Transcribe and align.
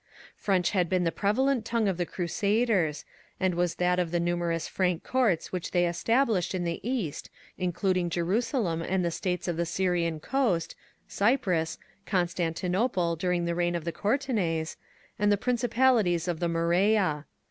French 0.35 0.71
had 0.71 0.89
been 0.89 1.03
the 1.03 1.11
prevalent 1.11 1.63
tongue 1.63 1.87
of 1.87 1.97
the 1.97 2.07
Crusaders, 2.07 3.05
and 3.39 3.53
was 3.53 3.75
that 3.75 3.99
of 3.99 4.09
the 4.09 4.19
numerous 4.19 4.67
Frank 4.67 5.03
Courts 5.03 5.51
which 5.51 5.69
they 5.69 5.85
established 5.85 6.55
in 6.55 6.63
the 6.63 6.79
East, 6.81 7.29
including 7.59 8.09
Jerusalem 8.09 8.81
and 8.81 9.05
the 9.05 9.11
states 9.11 9.47
of 9.47 9.57
the 9.57 9.65
Syrian 9.67 10.19
coast, 10.19 10.75
Cyprus, 11.07 11.77
Constantinople 12.07 13.15
during 13.15 13.45
the 13.45 13.53
reign 13.53 13.75
of 13.75 13.83
the 13.85 13.91
Courtenays, 13.91 14.75
and 15.19 15.31
the 15.31 15.37
principalities 15.37 16.27
of 16.27 16.39
the 16.39 16.49
Morea. 16.49 17.27